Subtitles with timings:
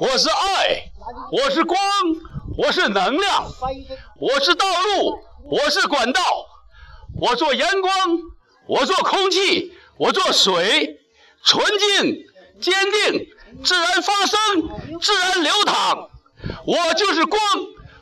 [0.00, 0.90] 我是爱，
[1.30, 1.78] 我是光，
[2.56, 3.46] 我是能量，
[4.18, 6.20] 我是道路，我是管道，
[7.20, 7.92] 我做阳光，
[8.66, 10.98] 我做空气，我做水，
[11.44, 12.24] 纯净、
[12.60, 13.26] 坚定、
[13.62, 16.10] 自然发生、自然流淌。
[16.66, 17.40] 我就是光，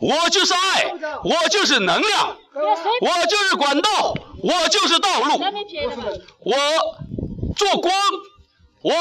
[0.00, 0.92] 我就是爱，
[1.24, 2.36] 我就是能量，
[3.00, 5.40] 我就是管道，我就是道路。
[6.40, 6.54] 我
[7.56, 7.92] 做光，
[8.82, 8.94] 我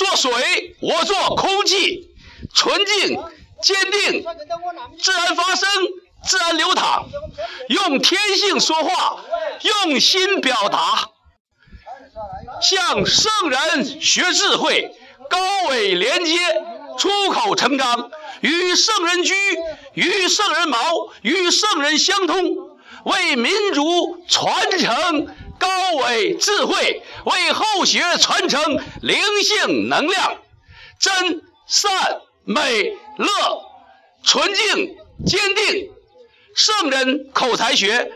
[0.00, 2.08] 做水，我做空气，
[2.54, 3.22] 纯净、
[3.60, 4.24] 坚定、
[4.98, 5.68] 自然发生、
[6.24, 7.06] 自然流淌，
[7.68, 9.22] 用天性说话，
[9.84, 11.10] 用心表达，
[12.62, 14.90] 向圣人学智慧，
[15.28, 16.38] 高伟连接，
[16.98, 18.10] 出口成章，
[18.40, 19.34] 与圣人居，
[19.92, 20.78] 与圣人矛，
[21.20, 22.40] 与圣人相通，
[23.04, 25.28] 为民族传承
[25.60, 25.68] 高
[26.06, 30.38] 伟智慧，为后学传承灵性能量，
[30.98, 33.28] 真善美乐，
[34.24, 34.96] 纯净
[35.26, 35.90] 坚定，
[36.56, 38.10] 圣人口才学，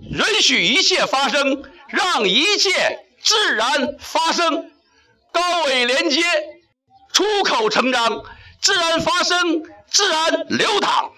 [0.00, 2.70] 允许一切发生，让一切
[3.20, 4.70] 自然发生，
[5.32, 6.22] 高伟连接，
[7.12, 8.22] 出口成章，
[8.62, 11.10] 自然发生，自然流淌。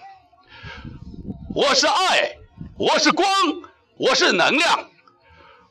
[1.55, 2.35] 我是爱，
[2.77, 3.27] 我是光，
[3.97, 4.88] 我是能量，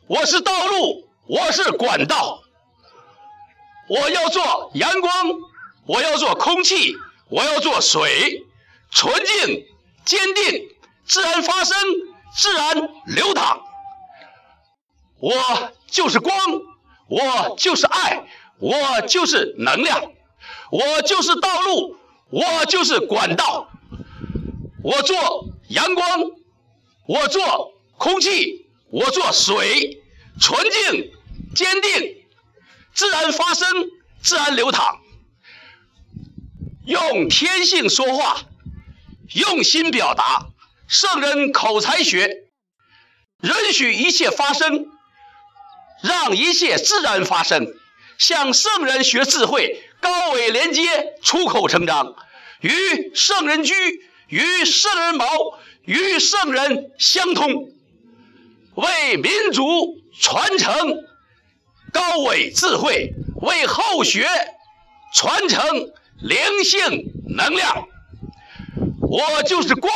[0.08, 2.42] 我是道路，我是管道。
[3.88, 5.12] 我要做阳光，
[5.86, 6.96] 我要做空气，
[7.28, 8.46] 我要做水，
[8.90, 9.66] 纯净、
[10.06, 10.68] 坚定、
[11.04, 11.76] 自然发生、
[12.34, 13.62] 自然流淌。
[15.20, 16.34] 我就是光，
[17.08, 18.26] 我就是爱，
[18.60, 20.10] 我就是能量，
[20.70, 21.96] 我就是道路，
[22.30, 23.68] 我就是管道。
[24.82, 26.06] 我做阳光，
[27.06, 30.00] 我做空气，我做水，
[30.40, 31.12] 纯净、
[31.54, 32.16] 坚定、
[32.94, 33.68] 自然发生、
[34.22, 34.98] 自然流淌。
[36.86, 38.42] 用天性说话，
[39.34, 40.46] 用心表达，
[40.86, 42.44] 圣人口才学，
[43.42, 44.86] 允许一切发生，
[46.02, 47.74] 让一切自然发生。
[48.16, 50.82] 向圣人学智慧，高伟连接，
[51.22, 52.16] 出口成章，
[52.62, 53.74] 与圣人居，
[54.28, 55.26] 与圣人谋，
[55.84, 57.70] 与圣人相通，
[58.78, 60.72] 为民族传承
[61.92, 63.12] 高伟智慧，
[63.42, 64.24] 为后学
[65.12, 65.90] 传承
[66.20, 67.88] 灵性能量。
[69.00, 69.90] 我就是光，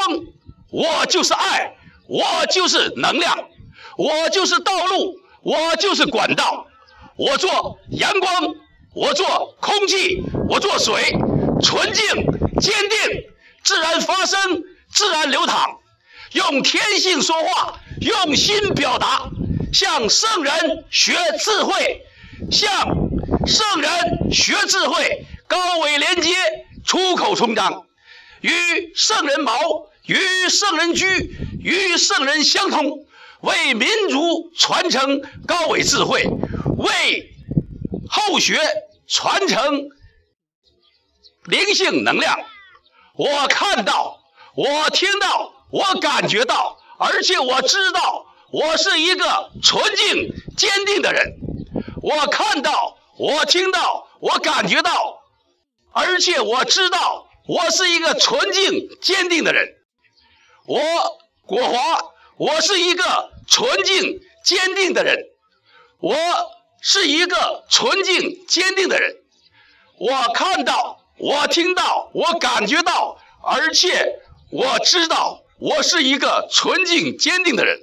[0.72, 1.76] 我就是爱，
[2.08, 3.48] 我就是能量，
[3.96, 6.66] 我就是道路，我就是管道。
[7.16, 8.32] 我做阳光，
[8.96, 11.12] 我做空气，我做水，
[11.62, 12.04] 纯净、
[12.58, 13.24] 坚定、
[13.62, 15.78] 自然发生、自然流淌。
[16.32, 19.30] 用天性说话，用心表达，
[19.72, 22.04] 向圣人学智慧，
[22.50, 22.68] 向
[23.46, 26.30] 圣人学智慧，高伟连接，
[26.84, 27.86] 出口成章，
[28.40, 28.50] 与
[28.96, 29.52] 圣人矛，
[30.06, 30.16] 与
[30.48, 31.06] 圣人居，
[31.60, 33.06] 与圣人相通，
[33.40, 36.24] 为民族传承高伟智慧，
[36.78, 37.32] 为
[38.08, 38.58] 后学
[39.06, 39.88] 传承
[41.44, 42.40] 灵性能量。
[43.14, 44.18] 我看到，
[44.56, 51.34] 我听到，我感觉到，而且我知道，我是一个纯净坚定的人。
[52.02, 55.20] 我看到，我听到，我感觉到，
[55.92, 59.68] 而且我知道，我是一个纯净坚定的人。
[60.66, 60.80] 我
[61.46, 61.78] 国华，
[62.36, 65.16] 我是一个纯净坚定的人。
[66.00, 66.16] 我
[66.80, 69.14] 是一个纯净坚定的人。
[69.98, 74.20] 我看到，我听到，我感觉到，而且
[74.50, 77.78] 我知道，我是一个纯净坚定的人。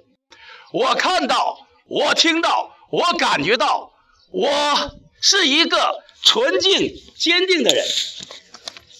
[0.74, 3.94] 我看到，我听到，我感觉到，
[4.34, 4.52] 我
[5.22, 7.88] 是一个纯净坚定的人。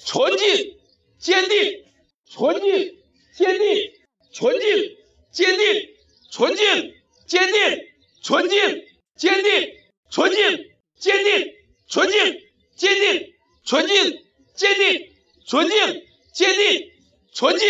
[0.06, 0.78] 纯净、
[1.20, 1.84] 坚定、
[2.32, 2.96] 纯净、
[3.36, 3.92] 坚定、
[4.34, 4.96] 纯净、
[5.34, 5.90] 坚定、
[6.32, 6.94] 纯净、
[7.28, 7.84] 坚定、
[8.24, 8.86] 纯净、
[9.18, 9.74] 坚定、
[10.10, 11.52] 纯净、坚定、
[11.98, 12.40] 纯净、
[12.78, 13.34] 坚定、
[13.66, 14.20] 纯净、
[14.56, 15.12] 坚定、
[15.46, 16.02] 纯净、
[16.34, 16.92] 坚定、
[17.34, 17.68] 纯净、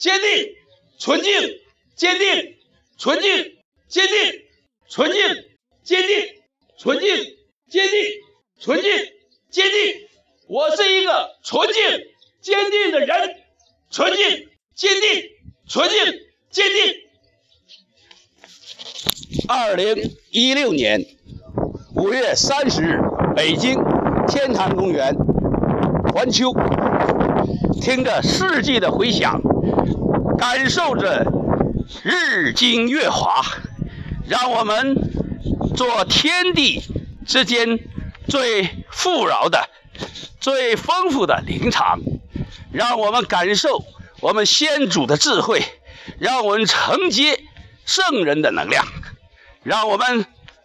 [0.00, 0.54] 坚定、
[0.98, 1.30] 纯净、
[1.94, 2.56] 坚定、
[2.96, 3.52] 纯净、
[3.86, 4.40] 坚定、
[4.88, 5.20] 纯净、
[5.84, 6.26] 坚定、
[6.78, 7.06] 纯净、
[7.68, 8.00] 坚定、
[8.58, 8.90] 纯净、
[9.50, 10.08] 坚定。
[10.48, 11.82] 我是一个纯净、
[12.40, 13.36] 坚定的人，
[13.90, 15.22] 纯净、坚定、
[15.68, 15.98] 纯净、
[16.50, 16.94] 坚定。
[19.48, 21.04] 二零一六年
[21.94, 22.98] 五月三十日，
[23.36, 23.74] 北京
[24.26, 25.14] 天坛公园
[26.14, 26.50] 环球，
[27.80, 29.40] 听着世纪的回响，
[30.38, 31.26] 感受着
[32.04, 33.42] 日精月华，
[34.28, 34.94] 让我们
[35.74, 36.82] 做天地
[37.26, 37.80] 之间
[38.28, 39.68] 最富饶的。
[40.40, 42.00] 最丰富的灵场，
[42.72, 43.84] 让我们感受
[44.20, 45.62] 我们先祖的智慧，
[46.18, 47.40] 让我们承接
[47.84, 48.86] 圣人的能量，
[49.62, 50.24] 让我们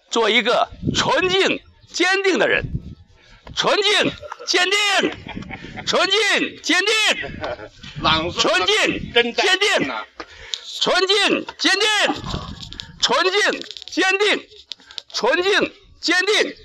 [0.10, 2.66] 做一个纯净、坚定的人。
[3.56, 4.12] 纯净、
[4.46, 5.12] 坚定，
[5.86, 6.94] 纯净、坚定，
[8.40, 9.94] 纯净、坚定，
[10.82, 11.88] 纯净、坚定，
[13.02, 14.48] 纯净、坚定，
[15.14, 15.72] 纯净、
[16.02, 16.65] 坚定。